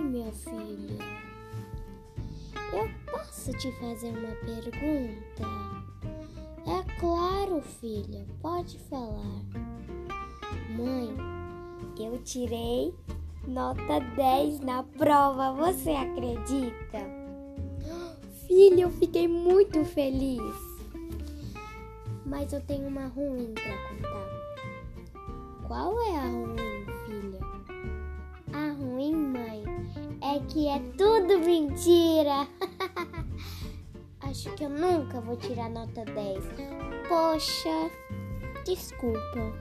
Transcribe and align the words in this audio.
Oi, 0.00 0.06
meu 0.06 0.32
filho. 0.32 0.96
Eu 2.72 2.88
posso 3.12 3.52
te 3.52 3.70
fazer 3.72 4.08
uma 4.08 4.34
pergunta? 4.36 5.44
É 6.66 6.98
claro, 6.98 7.60
filha, 7.60 8.26
pode 8.40 8.78
falar. 8.78 9.44
Mãe, 10.70 11.14
eu 11.98 12.18
tirei 12.22 12.94
nota 13.46 14.00
10 14.16 14.60
na 14.60 14.82
prova, 14.82 15.52
você 15.52 15.90
acredita? 15.90 17.04
Filho, 18.46 18.80
eu 18.80 18.90
fiquei 18.90 19.28
muito 19.28 19.84
feliz. 19.84 20.40
Mas 22.24 22.54
eu 22.54 22.60
tenho 22.62 22.88
uma 22.88 23.06
ruim 23.06 23.52
para 23.52 23.76
contar. 23.88 24.40
Qual 25.68 26.00
é 26.00 26.16
a 26.16 26.24
ruim? 26.26 26.49
Que 30.50 30.68
é 30.68 30.78
tudo 30.98 31.38
mentira. 31.38 32.46
Acho 34.20 34.50
que 34.54 34.64
eu 34.64 34.68
nunca 34.68 35.20
vou 35.20 35.36
tirar 35.36 35.70
nota 35.70 36.04
10. 36.04 36.44
Poxa, 37.08 37.90
desculpa. 38.64 39.52